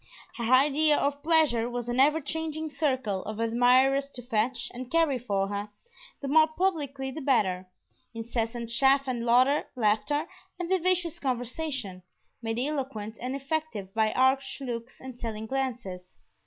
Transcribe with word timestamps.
Her 0.37 0.51
idea 0.51 0.97
of 0.97 1.21
pleasure 1.21 1.69
was 1.69 1.87
an 1.87 1.99
ever 1.99 2.19
changing 2.21 2.71
circle 2.71 3.21
of 3.25 3.39
admirers 3.39 4.09
to 4.15 4.23
fetch 4.25 4.71
and 4.73 4.89
carry 4.89 5.19
for 5.19 5.49
her, 5.49 5.69
the 6.23 6.27
more 6.27 6.47
publicly 6.47 7.11
the 7.11 7.21
better; 7.21 7.67
incessant 8.11 8.71
chaff 8.71 9.07
and 9.07 9.23
laughter 9.23 10.27
and 10.57 10.69
vivacious 10.69 11.19
conversation, 11.19 12.01
made 12.41 12.57
eloquent 12.57 13.19
and 13.21 13.35
effective 13.35 13.93
by 13.93 14.11
arch 14.13 14.57
looks 14.59 14.99
and 14.99 15.19
telling 15.19 15.45
glances. 15.45 16.17